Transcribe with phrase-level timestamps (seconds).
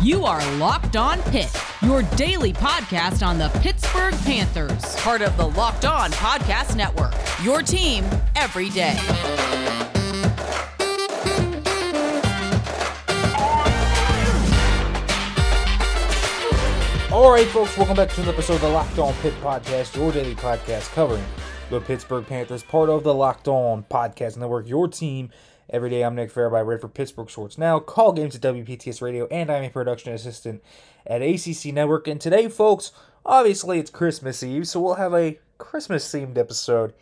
[0.00, 5.44] You are Locked On Pitt, your daily podcast on the Pittsburgh Panthers, part of the
[5.44, 7.12] Locked On Podcast Network.
[7.42, 8.04] Your team
[8.36, 8.96] every day.
[17.10, 20.12] All right, folks, welcome back to another episode of the Locked On Pitt Podcast, your
[20.12, 21.24] daily podcast covering
[21.70, 25.30] the Pittsburgh Panthers, part of the Locked On Podcast Network, your team
[25.70, 26.02] every day.
[26.02, 29.64] I'm Nick Farabaugh, ready for Pittsburgh Sports Now, call games at WPTS Radio, and I'm
[29.64, 30.62] a production assistant
[31.06, 32.08] at ACC Network.
[32.08, 32.92] And today, folks,
[33.26, 36.94] obviously it's Christmas Eve, so we'll have a Christmas themed episode,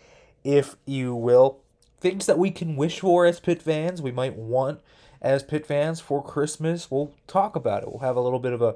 [0.43, 1.61] if you will.
[2.01, 4.81] Things that we can wish for as Pitt fans, we might want
[5.23, 6.91] as Pitt fans for Christmas.
[6.91, 7.89] We'll talk about it.
[7.89, 8.75] We'll have a little bit of a,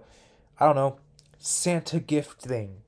[0.59, 0.99] I don't know,
[1.39, 2.83] Santa gift thing,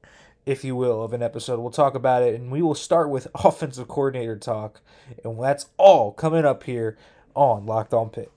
[0.44, 1.60] if you will, of an episode.
[1.60, 4.80] We'll talk about it, and we will start with offensive coordinator talk,
[5.24, 6.96] and that's all coming up here
[7.34, 8.30] on Locked On Pitt.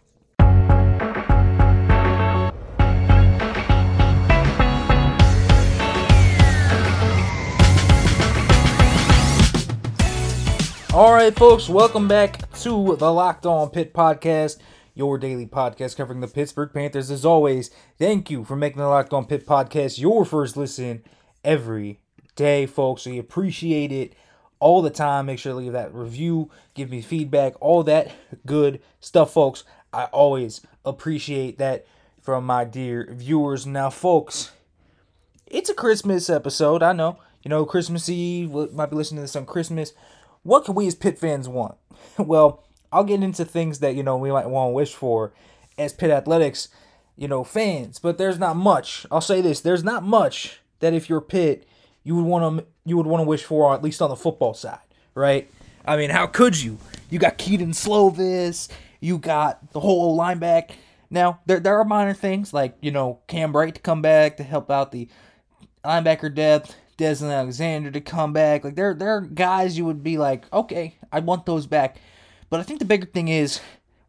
[10.94, 14.60] All right, folks, welcome back to the Locked On Pitt podcast,
[14.94, 17.12] your daily podcast covering the Pittsburgh Panthers.
[17.12, 17.70] As always,
[18.00, 21.04] thank you for making the Locked On Pitt podcast your first listen
[21.46, 22.00] every
[22.36, 23.06] day, folks.
[23.06, 24.14] We appreciate it
[24.60, 25.28] all the time.
[25.28, 28.12] Make sure to leave that review, give me feedback, all that
[28.46, 29.64] good stuff, folks.
[29.94, 31.86] I always appreciate that
[32.22, 33.66] from my dear viewers.
[33.66, 34.52] Now, folks,
[35.46, 36.84] it's a Christmas episode.
[36.84, 38.50] I know, you know, Christmas Eve.
[38.50, 39.94] we Might be listening to this on Christmas.
[40.44, 41.78] What can we as Pitt fans want?
[42.18, 45.34] well, I'll get into things that you know we might want to wish for
[45.78, 46.70] as Pitt Athletics,
[47.16, 48.00] you know, fans.
[48.00, 49.06] But there's not much.
[49.12, 51.68] I'll say this: there's not much that if you're Pitt,
[52.04, 54.54] you would want to you would want to wish for, at least on the football
[54.54, 54.80] side,
[55.14, 55.50] right?
[55.86, 56.78] I mean, how could you?
[57.10, 60.72] You got Kedon Slovis, you got the whole lineback.
[61.10, 64.44] Now there there are minor things like you know Cam Bright to come back to
[64.44, 65.08] help out the
[65.84, 66.76] linebacker depth.
[66.98, 68.64] Desmond Alexander to come back.
[68.64, 71.98] Like there, there are guys you would be like, okay, I want those back.
[72.50, 73.60] But I think the bigger thing is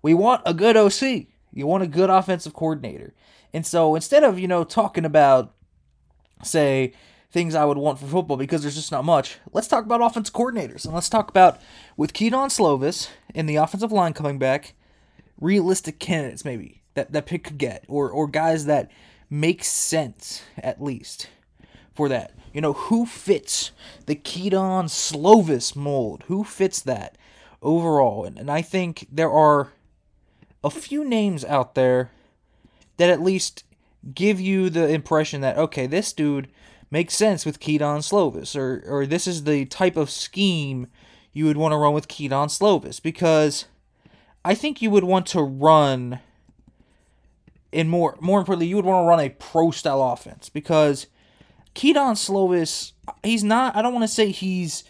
[0.03, 1.27] we want a good OC.
[1.53, 3.15] You want a good offensive coordinator.
[3.53, 5.54] And so instead of, you know, talking about,
[6.42, 6.92] say,
[7.30, 10.34] things I would want for football because there's just not much, let's talk about offensive
[10.34, 10.84] coordinators.
[10.84, 11.60] And let's talk about,
[11.97, 14.74] with Kedon Slovis in the offensive line coming back,
[15.41, 18.91] realistic candidates maybe that, that pick could get, or, or guys that
[19.28, 21.28] make sense at least
[21.94, 22.32] for that.
[22.54, 23.72] You know, who fits
[24.06, 26.24] the Kedon Slovis mold?
[26.28, 27.18] Who fits that
[27.60, 28.24] overall?
[28.24, 29.72] And, and I think there are
[30.64, 32.10] a few names out there
[32.97, 33.64] that at least
[34.15, 36.49] give you the impression that, okay, this dude
[36.91, 40.87] makes sense with Kedon Slovis, or, or this is the type of scheme
[41.33, 43.66] you would want to run with Kedon Slovis, because
[44.45, 46.21] I think you would want to run,
[47.72, 51.09] in more, more importantly, you would want to run a pro style offense, because
[51.75, 53.77] Kedon Slovis, he's not.
[53.77, 54.83] I don't want to say he's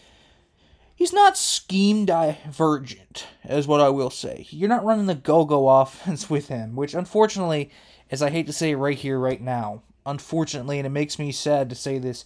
[0.95, 4.47] he's not scheme divergent, is what I will say.
[4.49, 7.69] You're not running the go-go offense with him, which unfortunately,
[8.09, 11.69] as I hate to say right here, right now, unfortunately, and it makes me sad
[11.69, 12.25] to say this,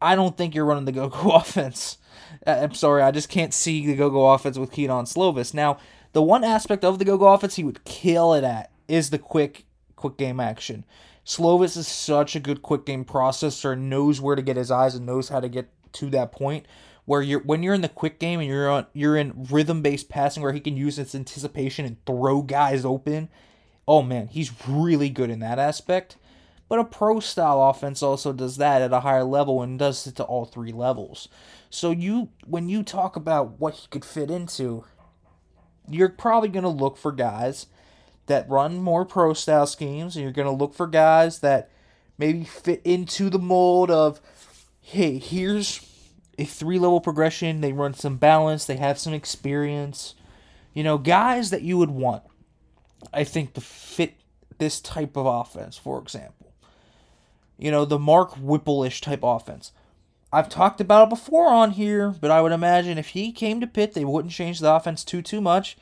[0.00, 1.98] I don't think you're running the go-go offense.
[2.46, 5.54] Uh, I'm sorry, I just can't see the go-go offense with Kedon Slovis.
[5.54, 5.78] Now,
[6.12, 9.66] the one aspect of the go-go offense he would kill it at is the quick,
[9.96, 10.84] quick game action.
[11.24, 15.04] Slovis is such a good quick game processor, knows where to get his eyes and
[15.04, 16.66] knows how to get to that point
[17.08, 20.10] where you're when you're in the quick game and you're on you're in rhythm based
[20.10, 23.30] passing where he can use his anticipation and throw guys open.
[23.88, 26.16] Oh man, he's really good in that aspect.
[26.68, 30.16] But a pro style offense also does that at a higher level and does it
[30.16, 31.28] to all three levels.
[31.70, 34.84] So you when you talk about what he could fit into,
[35.88, 37.66] you're probably going to look for guys
[38.26, 41.70] that run more pro style schemes, and you're going to look for guys that
[42.18, 44.20] maybe fit into the mold of,
[44.82, 45.80] hey, here's
[46.38, 47.62] a three level progression.
[47.62, 50.14] They run some balance, they have some experience.
[50.74, 52.22] You know, guys that you would want,
[53.12, 54.14] I think, to fit
[54.58, 56.52] this type of offense, for example.
[57.56, 59.72] You know, the Mark Whipple-ish type offense.
[60.32, 63.66] I've talked about it before on here, but I would imagine if he came to
[63.66, 65.78] Pitt, they wouldn't change the offense too too much.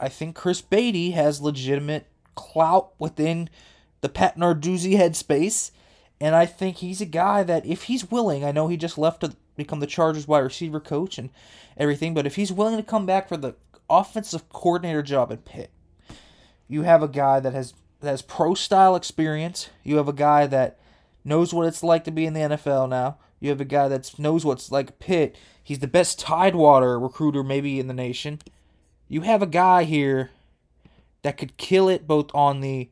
[0.00, 3.50] I think Chris Beatty has legitimate clout within
[4.00, 5.70] the Pat Narduzzi headspace.
[6.20, 9.20] And I think he's a guy that, if he's willing, I know he just left
[9.20, 11.30] to become the Chargers wide receiver coach and
[11.76, 13.54] everything, but if he's willing to come back for the
[13.90, 15.70] offensive coordinator job at Pitt,
[16.68, 19.70] you have a guy that has that has pro style experience.
[19.82, 20.78] You have a guy that
[21.24, 23.18] knows what it's like to be in the NFL now.
[23.40, 25.36] You have a guy that knows what's like Pitt.
[25.62, 28.40] He's the best Tidewater recruiter maybe in the nation
[29.08, 30.30] you have a guy here
[31.22, 32.90] that could kill it both on the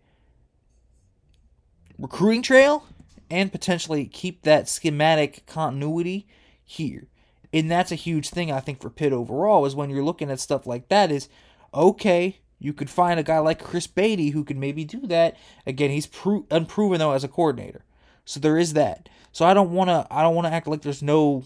[1.99, 2.87] recruiting trail
[3.31, 6.27] and potentially keep that schematic continuity
[6.65, 7.07] here.
[7.53, 10.41] And that's a huge thing I think for Pitt overall is when you're looking at
[10.41, 11.29] stuff like that is
[11.73, 15.37] okay, you could find a guy like Chris Beatty who could maybe do that.
[15.67, 17.85] Again, he's pro- unproven though as a coordinator.
[18.25, 19.09] So there is that.
[19.33, 21.45] So I don't want to I don't want to act like there's no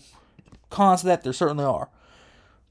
[0.71, 1.23] cons to that.
[1.23, 1.89] There certainly are.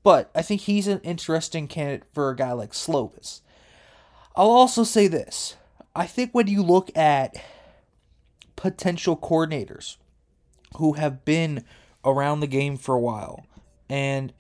[0.04, 3.42] But I think he's an interesting candidate for a guy like Slovis.
[4.36, 5.58] I'll also say this.
[5.96, 7.36] I think when you look at
[8.56, 9.98] potential coordinators
[10.78, 11.66] who have been
[12.06, 13.46] around the game for a while
[13.90, 14.32] and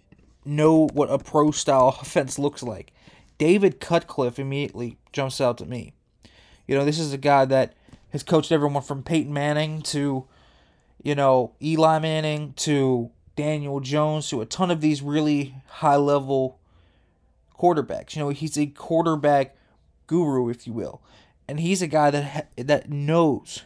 [0.45, 2.93] know what a pro style offense looks like,
[3.39, 5.93] David Cutcliffe immediately jumps out to me.
[6.67, 7.73] You know, this is a guy that
[8.11, 10.27] has coached everyone from Peyton Manning to,
[11.01, 16.59] you know, Eli Manning to Daniel Jones to a ton of these really high level
[17.57, 18.15] quarterbacks.
[18.15, 19.55] You know, he's a quarterback
[20.05, 21.01] guru, if you will,
[21.47, 23.63] and he's a guy that that knows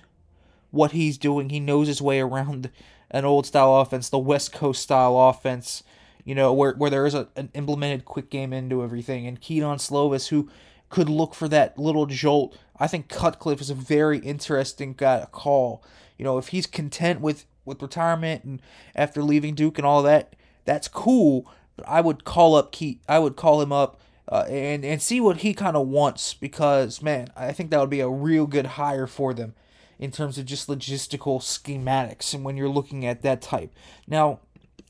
[0.71, 1.49] what he's doing.
[1.49, 2.69] He knows his way around
[3.09, 5.83] an old style offense, the West Coast style offense.
[6.23, 9.77] You know, where where there is a, an implemented quick game into everything, and Kedon
[9.77, 10.49] Slovis, who
[10.89, 12.57] could look for that little jolt.
[12.79, 15.83] I think Cutcliffe is a very interesting guy to call.
[16.17, 18.61] You know, if he's content with with retirement and
[18.95, 20.35] after leaving Duke and all that,
[20.65, 21.49] that's cool.
[21.75, 22.99] But I would call up Key.
[23.09, 23.99] I would call him up
[24.29, 27.89] uh, and and see what he kind of wants because man, I think that would
[27.89, 29.55] be a real good hire for them
[29.99, 33.73] in terms of just logistical schematics and when you're looking at that type.
[34.07, 34.39] Now,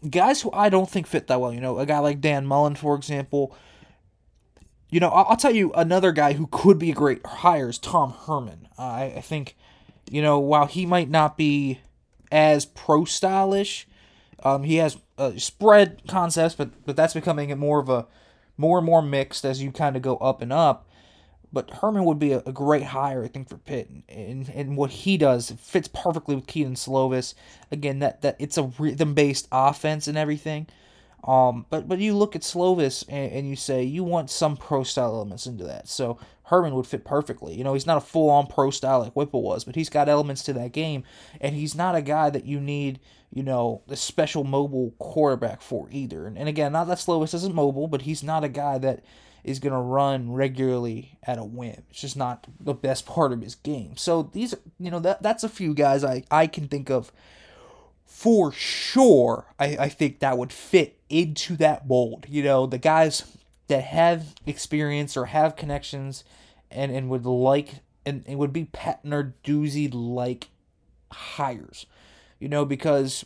[0.09, 2.75] guys who I don't think fit that well, you know, a guy like Dan Mullen,
[2.75, 3.55] for example.
[4.89, 8.13] You know, I'll, tell you another guy who could be a great hire is Tom
[8.27, 8.67] Herman.
[8.77, 9.55] I, I think,
[10.07, 11.79] you know, while he might not be
[12.33, 13.87] as pro stylish.
[14.43, 18.07] Um, he has uh, spread concepts, but but that's becoming more of a
[18.57, 20.89] more and more mixed as you kind of go up and up.
[21.53, 24.89] But Herman would be a, a great hire, I think, for Pitt, and, and, what
[24.89, 27.35] he does fits perfectly with Kedon Slovis.
[27.71, 30.67] Again, that that it's a rhythm based offense and everything.
[31.23, 34.83] Um, but but you look at Slovis and, and you say you want some pro
[34.83, 35.87] style elements into that.
[35.87, 37.55] So Herman would fit perfectly.
[37.55, 40.09] You know, he's not a full on pro style like Whipple was, but he's got
[40.09, 41.03] elements to that game,
[41.39, 42.99] and he's not a guy that you need,
[43.33, 46.27] you know, a special mobile quarterback for either.
[46.27, 49.03] And, and again, not that Slovis isn't mobile, but he's not a guy that
[49.43, 51.83] is going to run regularly at a whim.
[51.89, 53.97] It's just not the best part of his game.
[53.97, 57.11] So these, you know, that that's a few guys I I can think of
[58.05, 59.47] for sure.
[59.59, 62.25] I I think that would fit into that mold.
[62.29, 63.23] You know, the guys
[63.67, 66.23] that have experience or have connections
[66.69, 67.75] and, and would like
[68.05, 70.49] and it would be Pat Doozy like
[71.11, 71.85] hires.
[72.43, 73.25] You know, because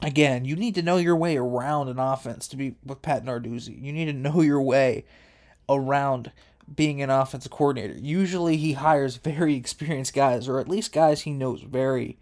[0.00, 3.82] again, you need to know your way around an offense to be with Pat Narduzzi.
[3.82, 5.04] You need to know your way
[5.68, 6.30] around
[6.72, 7.94] being an offensive coordinator.
[7.94, 12.18] Usually he hires very experienced guys, or at least guys he knows very,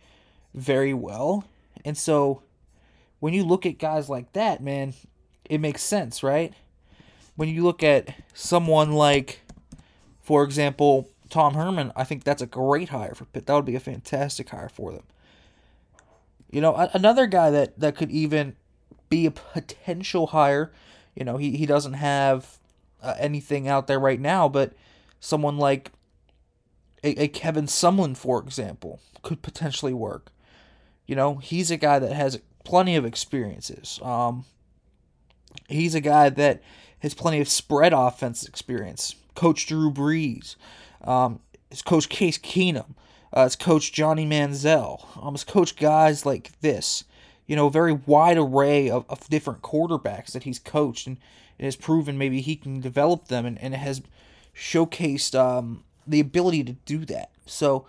[0.54, 1.44] very well.
[1.84, 2.40] And so
[3.20, 4.94] when you look at guys like that, man,
[5.44, 6.54] it makes sense, right?
[7.36, 9.42] When you look at someone like,
[10.22, 13.44] for example, Tom Herman, I think that's a great hire for Pitt.
[13.44, 15.02] That would be a fantastic hire for them.
[16.50, 18.56] You know, another guy that, that could even
[19.08, 20.72] be a potential hire,
[21.14, 22.58] you know, he, he doesn't have
[23.02, 24.72] uh, anything out there right now, but
[25.20, 25.92] someone like
[27.04, 30.32] a, a Kevin Sumlin, for example, could potentially work.
[31.06, 33.98] You know, he's a guy that has plenty of experiences.
[34.02, 34.44] Um,
[35.68, 36.62] he's a guy that
[37.00, 39.14] has plenty of spread offense experience.
[39.34, 40.56] Coach Drew Brees,
[41.02, 41.40] um,
[41.70, 42.94] his coach Case Keenum,
[43.32, 47.04] uh, his coach Johnny Manziel, um, his coach guys like this.
[47.46, 51.16] You know, a very wide array of, of different quarterbacks that he's coached and,
[51.58, 54.02] and has proven maybe he can develop them and, and has
[54.54, 57.30] showcased um, the ability to do that.
[57.46, 57.86] So,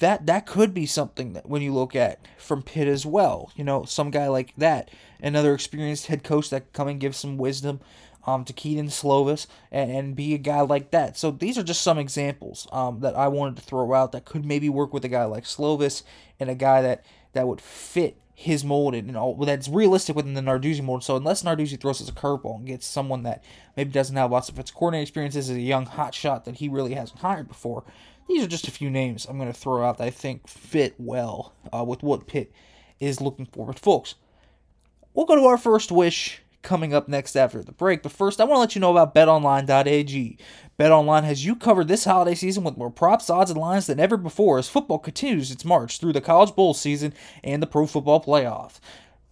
[0.00, 3.52] that that could be something that when you look at from Pitt as well.
[3.54, 4.90] You know, some guy like that,
[5.22, 7.80] another experienced head coach that come and give some wisdom
[8.26, 11.16] um, to Kedon Slovis and, and be a guy like that.
[11.16, 14.44] So these are just some examples um, that I wanted to throw out that could
[14.44, 16.02] maybe work with a guy like Slovis
[16.38, 20.40] and a guy that, that would fit his mold and all that's realistic within the
[20.40, 21.04] Narduzzi mold.
[21.04, 23.44] So unless Narduzzi throws us a curveball and gets someone that
[23.76, 26.68] maybe doesn't have lots of its coordinating experiences as a young hot shot that he
[26.68, 27.84] really hasn't hired before,
[28.28, 30.94] these are just a few names I'm going to throw out that I think fit
[30.96, 32.52] well uh, with what Pitt
[32.98, 33.66] is looking for.
[33.66, 34.14] But, folks,
[35.12, 38.02] we'll go to our first wish coming up next after the break.
[38.02, 40.38] But first, I want to let you know about betonline.ag.
[40.78, 44.16] BetOnline has you covered this holiday season with more props, odds, and lines than ever
[44.16, 47.12] before as football continues its march through the College Bowl season
[47.44, 48.80] and the Pro Football Playoff.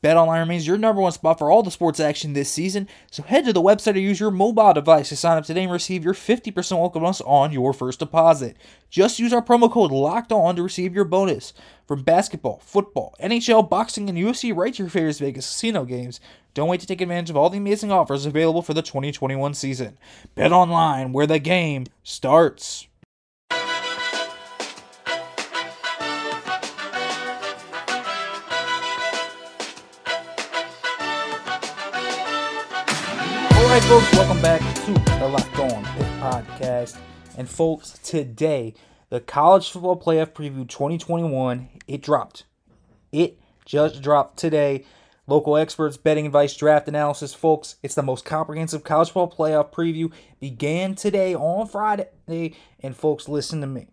[0.03, 3.45] BetOnline remains your number one spot for all the sports action this season, so head
[3.45, 6.15] to the website or use your mobile device to sign up today and receive your
[6.15, 8.57] 50% welcome bonus on your first deposit.
[8.91, 11.53] Just use our promo code LOCKED ON to receive your bonus.
[11.87, 16.21] From basketball, football, NHL, boxing, and UFC right to your favorite Vegas casino games,
[16.53, 19.97] don't wait to take advantage of all the amazing offers available for the 2021 season.
[20.35, 22.88] Bet online, where the game starts.
[33.89, 36.99] Folks, welcome back to the Locked On Pitt Podcast.
[37.39, 38.75] And, folks, today,
[39.09, 42.45] the College Football Playoff Preview 2021, it dropped.
[43.13, 44.85] It just dropped today.
[45.27, 47.77] Local experts, betting advice, draft analysis, folks.
[47.83, 50.13] It's the most comprehensive college football playoff preview.
[50.39, 52.55] Began today on Friday.
[52.81, 53.87] And, folks, listen to me.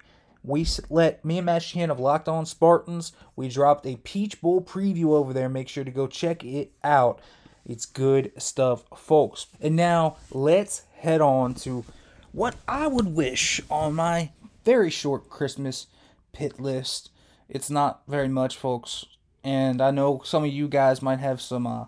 [0.43, 3.13] We let me and Matt Sheehan of Locked On Spartans.
[3.37, 5.47] We dropped a Peach Bowl preview over there.
[5.47, 7.21] Make sure to go check it out.
[7.65, 9.47] It's good stuff, folks.
[9.59, 11.83] And now let's head on to
[12.31, 14.31] what I would wish on my
[14.63, 15.87] very short Christmas
[16.31, 17.09] Pitt list.
[17.49, 19.05] It's not very much, folks.
[19.43, 21.85] And I know some of you guys might have some uh,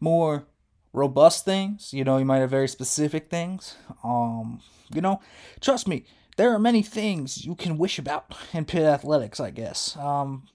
[0.00, 0.46] more
[0.92, 1.92] robust things.
[1.92, 3.76] You know, you might have very specific things.
[4.04, 4.60] Um,
[4.92, 5.20] you know,
[5.60, 6.04] trust me,
[6.36, 9.40] there are many things you can wish about in Pitt athletics.
[9.40, 9.96] I guess.
[9.96, 10.48] Um,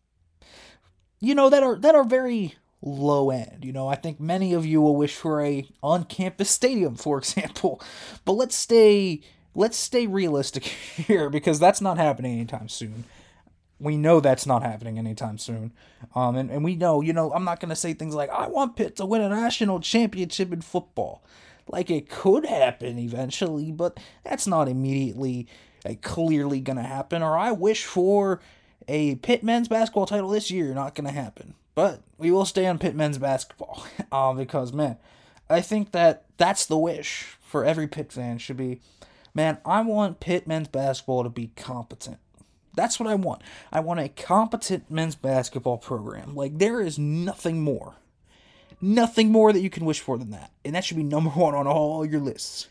[1.20, 3.64] you know that are that are very low end.
[3.64, 7.82] You know, I think many of you will wish for a on-campus stadium, for example.
[8.26, 9.22] But let's stay
[9.56, 10.64] let's stay realistic
[10.96, 13.06] here because that's not happening anytime soon.
[13.80, 15.74] We know that's not happening anytime soon.
[16.16, 18.48] Um, and, and we know, you know, I'm not going to say things like, I
[18.48, 21.24] want Pitt to win a national championship in football.
[21.68, 25.48] Like it could happen eventually, but that's not immediately
[25.84, 27.22] like, clearly going to happen.
[27.22, 28.40] Or I wish for
[28.88, 31.56] a Pitt men's basketball title this year, not going to happen.
[31.76, 34.98] But we will stay on Pitt men's basketball uh, because, man,
[35.50, 38.80] I think that that's the wish for every Pitt fan should be,
[39.34, 42.18] man, I want Pitt men's basketball to be competent.
[42.76, 43.44] That's what I want.
[43.72, 46.36] I want a competent men's basketball program.
[46.36, 47.96] Like, there is nothing more.
[48.82, 50.52] Nothing more that you can wish for than that.
[50.66, 52.70] And that should be number one on all your lists.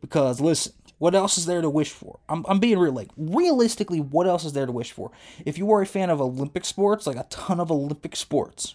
[0.00, 2.20] Because, listen, what else is there to wish for?
[2.28, 2.92] I'm, I'm being real.
[2.92, 5.10] Like, realistically, what else is there to wish for?
[5.44, 8.74] If you are a fan of Olympic sports, like a ton of Olympic sports,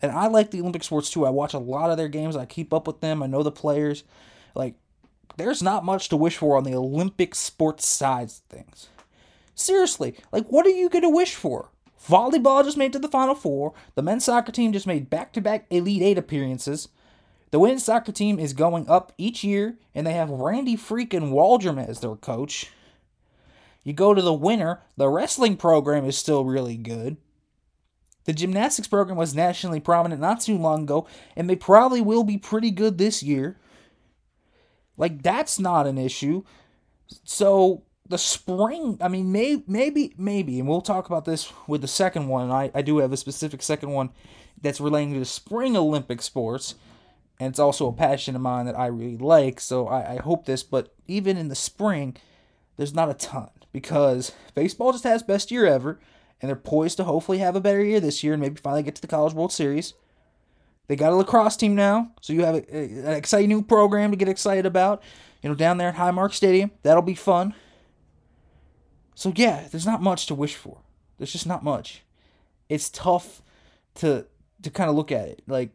[0.00, 1.24] and I like the Olympic sports too.
[1.24, 2.36] I watch a lot of their games.
[2.36, 3.22] I keep up with them.
[3.22, 4.02] I know the players.
[4.54, 4.74] Like,
[5.36, 8.88] there's not much to wish for on the Olympic sports sides of things.
[9.54, 11.70] Seriously, like, what are you going to wish for?
[12.08, 13.74] Volleyball just made to the Final Four.
[13.94, 16.88] The men's soccer team just made back to back Elite Eight appearances.
[17.52, 21.86] The women's soccer team is going up each year, and they have Randy freaking Waldrum
[21.86, 22.70] as their coach.
[23.84, 27.18] You go to the winter, the wrestling program is still really good.
[28.24, 31.06] The gymnastics program was nationally prominent not too long ago,
[31.36, 33.58] and they probably will be pretty good this year.
[34.96, 36.44] Like, that's not an issue.
[37.22, 41.88] So, the spring, I mean, may, maybe, maybe, and we'll talk about this with the
[41.88, 42.50] second one.
[42.50, 44.08] I, I do have a specific second one
[44.58, 46.76] that's relating to the spring Olympic sports
[47.40, 49.60] and it's also a passion of mine that I really like.
[49.60, 52.16] So I, I hope this, but even in the spring,
[52.76, 55.98] there's not a ton because baseball just has best year ever,
[56.40, 58.94] and they're poised to hopefully have a better year this year and maybe finally get
[58.96, 59.94] to the College World Series.
[60.88, 64.10] They got a lacrosse team now, so you have a, a, an exciting new program
[64.10, 65.02] to get excited about.
[65.42, 67.54] You know, down there at Highmark Stadium, that'll be fun.
[69.14, 70.78] So yeah, there's not much to wish for.
[71.18, 72.02] There's just not much.
[72.68, 73.42] It's tough
[73.96, 74.26] to
[74.62, 75.42] to kind of look at it.
[75.46, 75.70] Like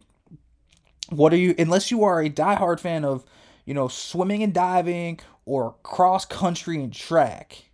[1.09, 3.25] what are you unless you are a diehard fan of
[3.65, 7.69] you know swimming and diving or cross country and track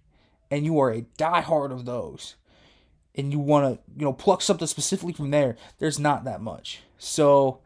[0.52, 2.36] and you are a diehard of those
[3.16, 6.82] and you want to you know pluck something specifically from there there's not that much.
[6.98, 7.60] So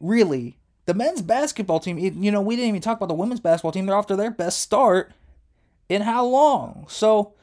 [0.00, 3.72] really the men's basketball team you know we didn't even talk about the women's basketball
[3.72, 3.86] team.
[3.86, 5.12] They're off to their best start
[5.88, 6.86] in how long?
[6.88, 7.34] So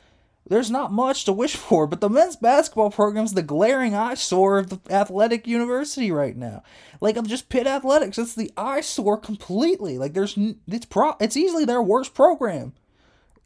[0.49, 4.69] there's not much to wish for, but the men's basketball program's the glaring eyesore of
[4.69, 6.63] the athletic university right now.
[6.99, 9.97] Like I'm just Pitt Athletics, it's the eyesore completely.
[9.97, 10.37] Like there's
[10.67, 12.73] it's pro it's easily their worst program,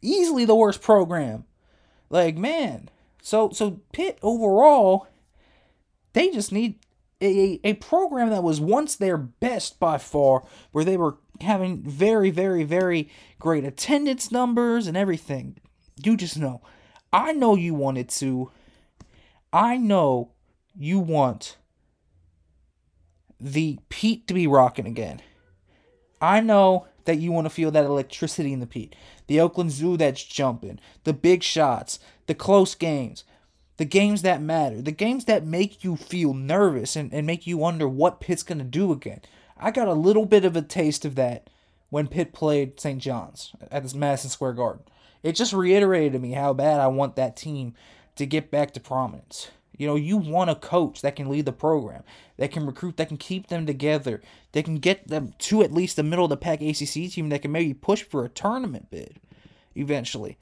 [0.00, 1.44] easily the worst program.
[2.08, 2.88] Like man,
[3.20, 5.06] so so Pitt overall,
[6.14, 6.78] they just need
[7.20, 12.30] a, a program that was once their best by far, where they were having very
[12.30, 15.58] very very great attendance numbers and everything.
[16.02, 16.62] You just know
[17.14, 18.50] I know you wanted to.
[19.52, 20.32] I know
[20.76, 21.56] you want
[23.40, 25.22] the Pete to be rocking again.
[26.20, 28.96] I know that you want to feel that electricity in the Pete.
[29.28, 33.22] The Oakland Zoo that's jumping, the big shots, the close games.
[33.76, 37.58] the games that matter, the games that make you feel nervous and, and make you
[37.58, 39.20] wonder what Pitt's going to do again.
[39.56, 41.50] I got a little bit of a taste of that
[41.90, 43.00] when Pitt played St.
[43.00, 44.84] John's at this Madison Square Garden.
[45.24, 47.74] It just reiterated to me how bad I want that team
[48.16, 49.50] to get back to prominence.
[49.76, 52.04] You know, you want a coach that can lead the program,
[52.36, 54.20] that can recruit, that can keep them together,
[54.52, 57.42] that can get them to at least the middle of the pack ACC team that
[57.42, 59.18] can maybe push for a tournament bid
[59.74, 60.36] eventually.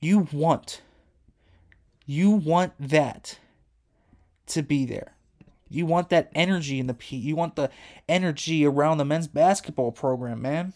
[0.00, 0.80] You want
[2.06, 3.38] you want that
[4.46, 5.14] to be there.
[5.68, 7.16] You want that energy in the P.
[7.16, 7.70] You want the
[8.08, 10.72] energy around the men's basketball program, man.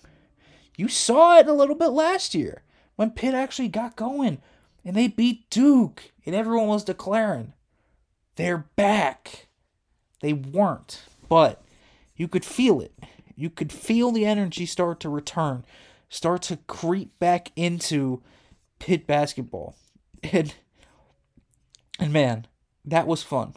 [0.77, 2.63] You saw it a little bit last year
[2.97, 4.39] when Pitt actually got going
[4.85, 7.53] and they beat Duke and everyone was declaring
[8.37, 9.47] they're back.
[10.21, 11.63] They weren't, but
[12.17, 12.93] you could feel it.
[13.37, 15.65] You could feel the energy start to return,
[16.09, 18.23] start to creep back into
[18.79, 19.77] Pitt basketball.
[20.33, 20.55] And
[21.99, 22.47] and man,
[22.85, 23.55] that was fun.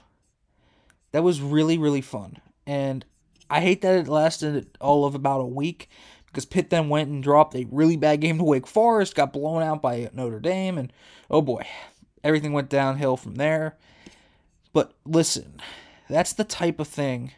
[1.11, 2.37] That was really, really fun.
[2.65, 3.05] And
[3.49, 5.89] I hate that it lasted all of about a week
[6.37, 9.63] because Pitt then went and dropped a really bad game to Wake Forest, got blown
[9.63, 10.93] out by Notre Dame, and
[11.31, 11.65] oh boy,
[12.23, 13.75] everything went downhill from there.
[14.71, 15.59] But listen,
[16.07, 17.31] that's the type of thing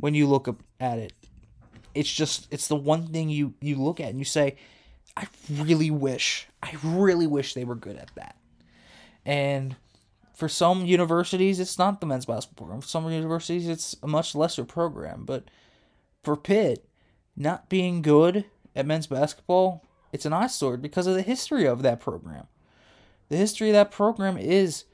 [0.00, 1.14] when you look at it.
[1.94, 4.56] It's just it's the one thing you you look at and you say,
[5.16, 8.36] I really wish, I really wish they were good at that.
[9.24, 9.76] And
[10.34, 12.82] for some universities, it's not the men's basketball program.
[12.82, 15.24] For some universities, it's a much lesser program.
[15.24, 15.44] But
[16.22, 16.84] for Pitt,
[17.40, 18.44] not being good
[18.76, 22.46] at men's basketball, it's an eyesore because of the history of that program.
[23.28, 24.84] The history of that program is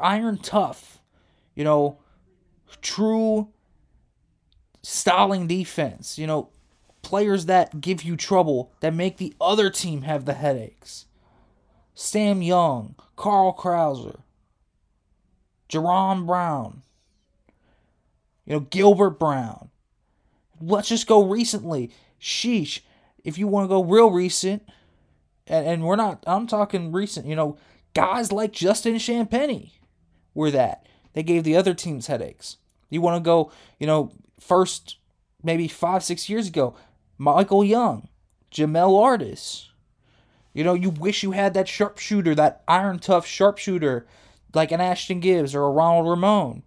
[0.00, 1.00] iron tough,
[1.54, 1.98] you know,
[2.82, 3.48] true
[4.82, 6.50] styling defense, you know,
[7.02, 11.06] players that give you trouble, that make the other team have the headaches.
[11.94, 14.20] Sam Young, Carl Krauser,
[15.68, 16.82] Jerron Brown,
[18.44, 19.70] you know, Gilbert Brown.
[20.60, 21.90] Let's just go recently.
[22.20, 22.80] Sheesh.
[23.24, 24.62] If you want to go real recent,
[25.46, 27.56] and, and we're not, I'm talking recent, you know,
[27.94, 29.72] guys like Justin Champagnie
[30.34, 30.86] were that.
[31.12, 32.58] They gave the other teams headaches.
[32.90, 34.98] You want to go, you know, first
[35.42, 36.76] maybe five, six years ago,
[37.18, 38.08] Michael Young,
[38.52, 39.70] Jamel Artis.
[40.52, 44.06] You know, you wish you had that sharpshooter, that iron tough sharpshooter
[44.54, 46.62] like an Ashton Gibbs or a Ronald Ramon.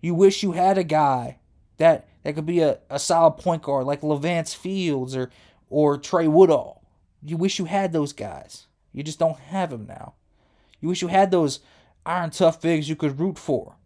[0.00, 1.38] You wish you had a guy
[1.78, 5.30] that that could be a, a solid point guard like Levance Fields or
[5.68, 6.82] or Trey Woodall.
[7.22, 8.66] You wish you had those guys.
[8.92, 10.14] You just don't have them now.
[10.80, 11.60] You wish you had those
[12.04, 13.76] iron tough bigs you could root for.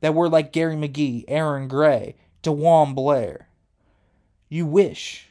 [0.00, 3.48] That were like Gary McGhee, Aaron Gray, DeJuan Blair.
[4.48, 5.28] You wish.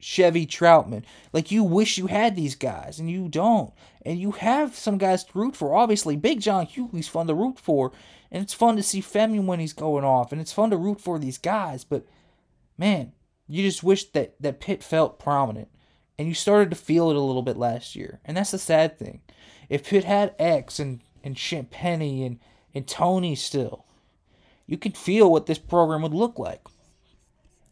[0.00, 1.04] Chevy Troutman.
[1.32, 3.72] Like you wish you had these guys, and you don't.
[4.04, 5.74] And you have some guys to root for.
[5.74, 7.92] Obviously, Big John Hugley's fun to root for,
[8.30, 11.00] and it's fun to see Femi when he's going off, and it's fun to root
[11.00, 11.84] for these guys.
[11.84, 12.04] But
[12.78, 13.12] man,
[13.48, 15.68] you just wish that that Pitt felt prominent,
[16.18, 18.98] and you started to feel it a little bit last year, and that's the sad
[18.98, 19.20] thing.
[19.68, 22.38] If Pitt had X and and Champagnie and
[22.74, 23.84] and Tony still,
[24.66, 26.60] you could feel what this program would look like.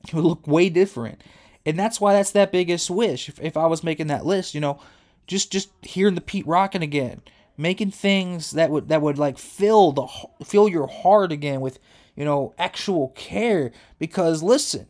[0.07, 1.23] It would look way different
[1.69, 3.29] and that's why that's that biggest wish.
[3.29, 4.81] If, if I was making that list, you know,
[5.27, 7.21] just just hearing the Pete rocking again,
[7.59, 10.07] making things that would that would like fill the
[10.45, 11.79] fill your heart again with
[12.17, 13.73] you know actual care.
[13.99, 14.87] Because listen,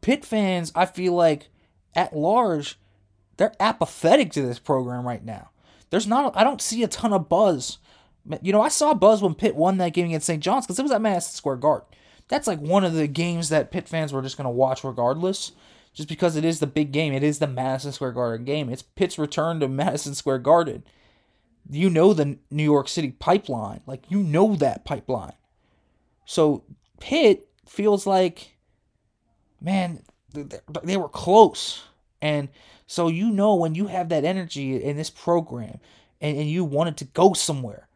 [0.00, 1.48] Pitt fans, I feel like
[1.94, 2.78] at large,
[3.36, 5.50] they're apathetic to this program right now.
[5.90, 7.78] There's not, I don't see a ton of buzz.
[8.42, 10.42] You know, I saw buzz when Pitt won that game against St.
[10.42, 11.88] John's because it was at Madison Square Garden.
[12.28, 15.52] That's like one of the games that Pitt fans were just going to watch regardless
[15.94, 17.14] just because it is the big game.
[17.14, 18.68] It is the Madison Square Garden game.
[18.68, 20.84] It's Pitt's return to Madison Square Garden.
[21.70, 23.80] You know the New York City pipeline.
[23.86, 25.34] Like, you know that pipeline.
[26.24, 26.64] So,
[27.00, 28.56] Pitt feels like,
[29.60, 30.02] man,
[30.82, 31.84] they were close.
[32.20, 32.48] And
[32.86, 35.78] so, you know, when you have that energy in this program
[36.20, 37.88] and, and you wanted to go somewhere,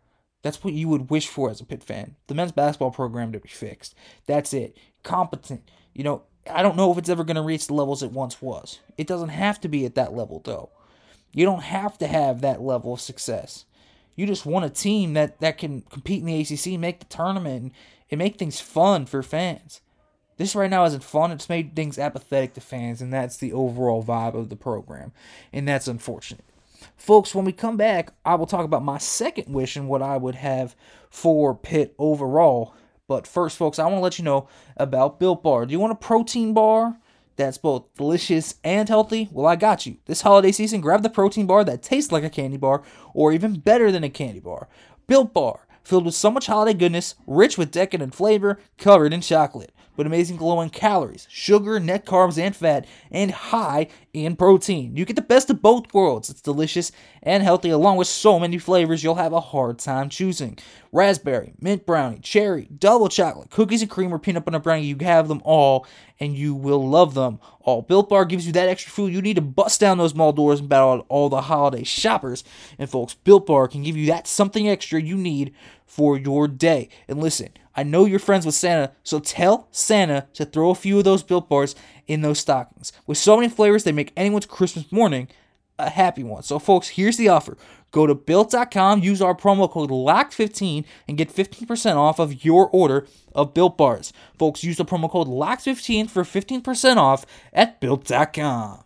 [0.43, 2.17] that's what you would wish for as a Pitt fan.
[2.27, 3.95] The men's basketball program to be fixed.
[4.27, 4.77] That's it.
[5.03, 5.71] Competent.
[5.95, 8.43] You know, I don't know if it's ever going to reach the levels it once
[8.43, 8.81] was.
[8.99, 10.71] It doesn't have to be at that level, though.
[11.33, 13.65] You don't have to have that level of success.
[14.15, 17.63] You just want a team that, that can compete in the ACC, make the tournament,
[17.63, 17.73] and,
[18.11, 19.81] and make things fun for fans.
[20.37, 21.31] This right now isn't fun.
[21.31, 25.13] It's made things apathetic to fans, and that's the overall vibe of the program.
[25.53, 26.45] And that's unfortunate.
[26.97, 30.17] Folks, when we come back, I will talk about my second wish and what I
[30.17, 30.75] would have
[31.11, 32.75] for Pitt overall.
[33.09, 35.67] But first, folks, I want to let you know about Built Bar.
[35.67, 36.99] Do you want a protein bar
[37.37, 39.29] that's both delicious and healthy?
[39.33, 39.97] Well, I got you.
[40.07, 42.83] This holiday season, grab the protein bar that tastes like a candy bar,
[43.15, 44.69] or even better than a candy bar.
[45.07, 49.73] Built Bar, filled with so much holiday goodness, rich with decadent flavor, covered in chocolate
[49.97, 54.97] but amazing low in calories, sugar, net carbs, and fat, and high in protein.
[54.97, 56.31] You get the best of both worlds.
[56.31, 60.59] It's delicious and healthy, along with so many flavors you'll have a hard time choosing.
[60.93, 64.85] Raspberry, mint brownie, cherry, double chocolate, cookies and cream, or peanut butter brownie.
[64.85, 65.87] You have them all,
[66.21, 67.83] and you will love them all.
[67.83, 70.61] Built Bar gives you that extra fuel you need to bust down those mall doors
[70.61, 72.45] and battle out all the holiday shoppers.
[72.79, 75.55] And folks, Built Bar can give you that something extra you need
[75.93, 76.89] for your day.
[77.07, 80.97] And listen, I know you're friends with Santa, so tell Santa to throw a few
[80.97, 81.75] of those Built Bars
[82.07, 82.95] in those stockings.
[83.07, 85.29] With so many flavors, they make anyone's Christmas morning
[85.79, 86.45] a happy one.
[86.45, 87.59] So, folks, here's the offer.
[87.91, 93.07] Go to built.com, use our promo code LOCK15 and get 15% off of your order
[93.35, 94.15] of Built Bars.
[94.39, 98.85] Folks, use the promo code LOCK15 for 15% off at built.com.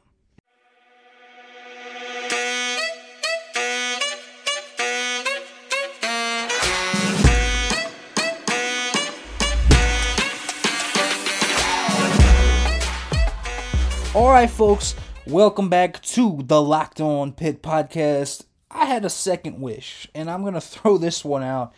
[14.16, 14.94] All right, folks,
[15.26, 18.46] welcome back to the Locked On Pitt podcast.
[18.70, 21.74] I had a second wish, and I'm going to throw this one out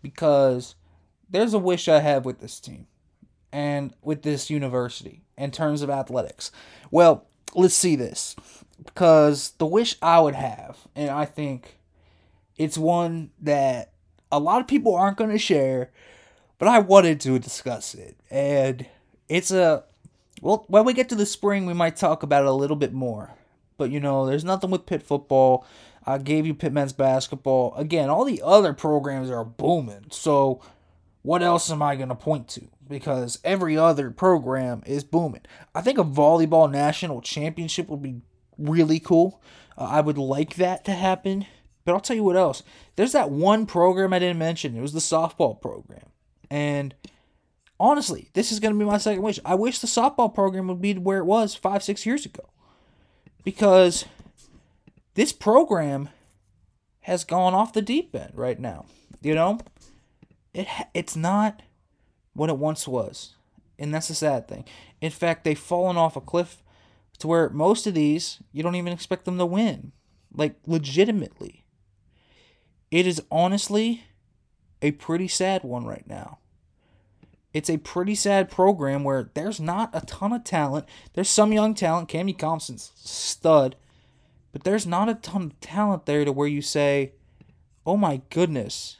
[0.00, 0.74] because
[1.28, 2.86] there's a wish I have with this team
[3.52, 6.50] and with this university in terms of athletics.
[6.90, 8.36] Well, let's see this
[8.82, 11.76] because the wish I would have, and I think
[12.56, 13.92] it's one that
[14.32, 15.90] a lot of people aren't going to share,
[16.58, 18.16] but I wanted to discuss it.
[18.30, 18.86] And
[19.28, 19.84] it's a
[20.42, 22.92] well, when we get to the spring, we might talk about it a little bit
[22.92, 23.30] more.
[23.78, 25.64] But you know, there's nothing with Pitt football.
[26.04, 27.74] I gave you Pitt men's basketball.
[27.76, 30.06] Again, all the other programs are booming.
[30.10, 30.60] So,
[31.22, 32.62] what else am I going to point to?
[32.88, 35.42] Because every other program is booming.
[35.74, 38.20] I think a volleyball national championship would be
[38.58, 39.40] really cool.
[39.78, 41.46] Uh, I would like that to happen.
[41.84, 42.64] But I'll tell you what else.
[42.96, 44.76] There's that one program I didn't mention.
[44.76, 46.06] It was the softball program.
[46.50, 46.94] And
[47.82, 49.40] honestly, this is going to be my second wish.
[49.44, 52.48] I wish the softball program would be where it was five, six years ago.
[53.42, 54.04] Because
[55.14, 56.08] this program
[57.00, 58.86] has gone off the deep end right now.
[59.20, 59.58] You know,
[60.54, 61.62] it it's not
[62.34, 63.34] what it once was,
[63.78, 64.64] and that's the sad thing.
[65.00, 66.62] In fact, they've fallen off a cliff
[67.18, 69.90] to where most of these you don't even expect them to win,
[70.32, 71.64] like legitimately.
[72.92, 74.04] It is honestly
[74.80, 76.38] a pretty sad one right now
[77.54, 80.86] it's a pretty sad program where there's not a ton of talent.
[81.12, 82.08] There's some young talent.
[82.08, 83.76] Cammy Thompson's stud,
[84.52, 87.12] but there's not a ton of talent there to where you say,
[87.86, 88.98] "Oh my goodness,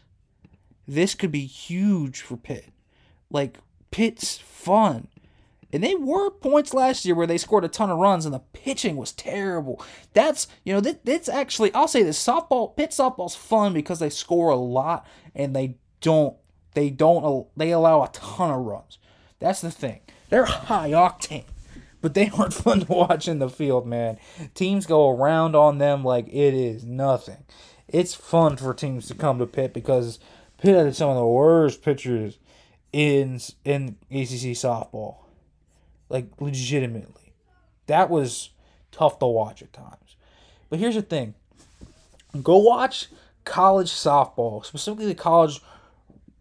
[0.87, 2.71] this could be huge for Pitt."
[3.31, 3.59] Like
[3.91, 5.09] Pitt's fun.
[5.73, 8.41] And they were points last year where they scored a ton of runs and the
[8.53, 9.83] pitching was terrible.
[10.13, 14.11] That's, you know, that, that's actually, I'll say this softball, Pitt softball's fun because they
[14.11, 16.37] score a lot and they don't
[16.75, 18.99] they don't they allow a ton of runs.
[19.39, 20.01] That's the thing.
[20.29, 21.45] They're high octane,
[22.01, 24.19] but they aren't fun to watch in the field, man.
[24.55, 27.45] Teams go around on them like it is nothing.
[27.89, 30.19] It's fun for teams to come to Pitt because
[30.59, 32.39] Pitt had some of the worst pitchers
[32.93, 35.17] in in ACC softball,
[36.09, 37.35] like legitimately.
[37.87, 38.51] That was
[38.91, 40.17] tough to watch at times.
[40.71, 41.35] But here's the thing:
[42.43, 43.09] go watch
[43.45, 45.61] college softball, specifically the college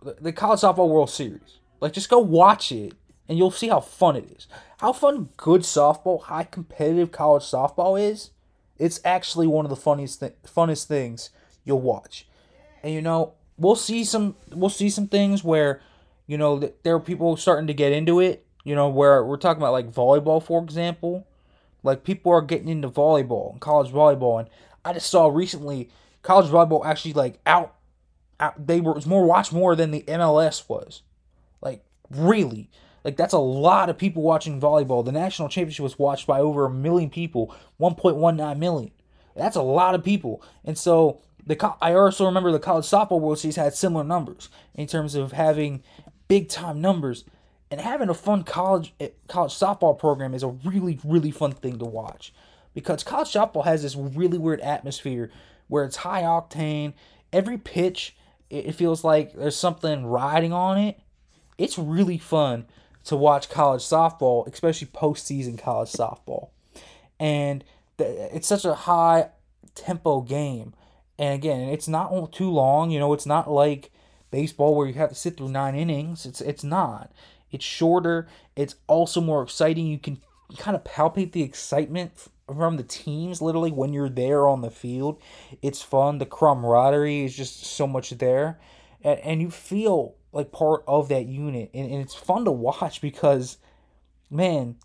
[0.01, 1.59] the college softball World Series.
[1.79, 2.93] Like, just go watch it,
[3.27, 4.47] and you'll see how fun it is.
[4.79, 8.31] How fun good softball, high competitive college softball is.
[8.77, 11.29] It's actually one of the funniest, th- funnest things
[11.63, 12.27] you'll watch.
[12.81, 15.81] And you know, we'll see some, we'll see some things where,
[16.25, 18.45] you know, that there are people starting to get into it.
[18.63, 21.27] You know, where we're talking about like volleyball, for example.
[21.83, 24.49] Like people are getting into volleyball and college volleyball, and
[24.85, 25.89] I just saw recently
[26.21, 27.75] college volleyball actually like out
[28.57, 31.01] they were more watched more than the MLS was.
[31.61, 32.69] Like really,
[33.03, 35.05] like that's a lot of people watching volleyball.
[35.05, 38.91] The national championship was watched by over a million people, 1.19 million.
[39.35, 40.43] That's a lot of people.
[40.65, 44.87] And so the I also remember the college softball World Series had similar numbers in
[44.87, 45.83] terms of having
[46.27, 47.25] big time numbers
[47.69, 51.79] and having a fun college eh, college softball program is a really really fun thing
[51.79, 52.33] to watch
[52.73, 55.31] because college softball has this really weird atmosphere
[55.67, 56.93] where it's high octane.
[57.33, 58.15] Every pitch
[58.51, 60.99] it feels like there's something riding on it.
[61.57, 62.65] It's really fun
[63.05, 66.49] to watch college softball, especially postseason college softball.
[67.19, 67.63] And
[67.97, 69.29] it's such a high
[69.75, 70.73] tempo game.
[71.17, 72.91] And again, it's not too long.
[72.91, 73.91] You know, it's not like
[74.31, 76.25] baseball where you have to sit through nine innings.
[76.25, 77.11] It's it's not.
[77.51, 78.27] It's shorter.
[78.55, 79.87] It's also more exciting.
[79.87, 80.19] You can
[80.57, 82.11] kind of palpate the excitement
[82.55, 85.21] from the teams literally when you're there on the field.
[85.61, 86.17] It's fun.
[86.17, 88.59] The camaraderie is just so much there.
[89.03, 91.71] And, and you feel like part of that unit.
[91.73, 93.57] And, and it's fun to watch because,
[94.29, 94.75] man,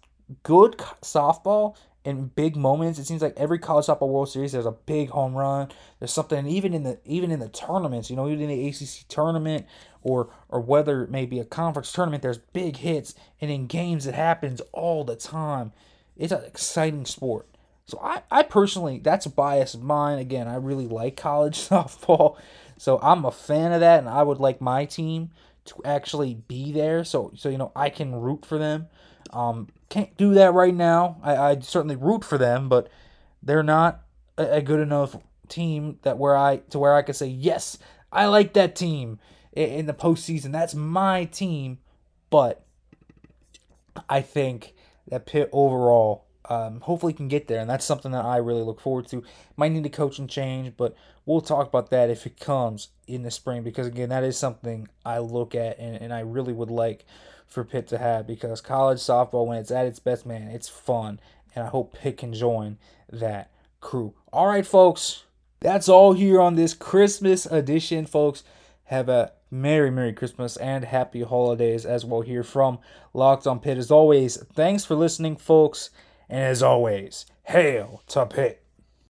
[0.43, 1.77] good softball
[2.07, 2.99] in big moments.
[2.99, 5.69] It seems like every college softball World Series there's a big home run.
[5.99, 9.09] There's something even in the even in the tournaments, you know, even in the ACC
[9.09, 9.67] tournament
[10.03, 14.07] or or whether it may be a conference tournament, there's big hits and in games
[14.07, 15.73] it happens all the time.
[16.17, 17.47] It's an exciting sport.
[17.87, 20.19] So I, I personally that's a bias of mine.
[20.19, 22.37] Again, I really like college softball.
[22.79, 25.31] So I'm a fan of that and I would like my team
[25.67, 28.87] to actually be there so so you know I can root for them.
[29.31, 31.19] Um, can't do that right now.
[31.23, 32.89] I, I certainly root for them, but
[33.43, 34.03] they're not
[34.37, 35.17] a, a good enough
[35.49, 37.79] team that where I to where I could say yes,
[38.13, 39.19] I like that team
[39.53, 40.53] in, in the postseason.
[40.53, 41.79] That's my team,
[42.31, 42.65] but
[44.09, 44.75] I think
[45.09, 48.81] that Pitt overall um, hopefully can get there, and that's something that I really look
[48.81, 49.23] forward to.
[49.57, 53.31] Might need a coaching change, but we'll talk about that if it comes in the
[53.31, 57.05] spring because again, that is something I look at and, and I really would like
[57.47, 61.21] for Pitt to have because college softball, when it's at its best, man, it's fun.
[61.55, 62.79] And I hope Pitt can join
[63.11, 64.15] that crew.
[64.33, 65.25] All right, folks,
[65.61, 68.45] that's all here on this Christmas edition, folks.
[68.85, 72.79] Have a Merry, Merry Christmas and Happy Holidays as well here from
[73.15, 73.79] Locked on Pitt.
[73.79, 75.91] As always, thanks for listening, folks.
[76.29, 78.66] And as always, hail to Pitt.